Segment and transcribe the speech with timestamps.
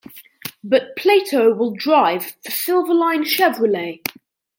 [0.63, 4.01] But Plato will drive for Silverline Chevrolet.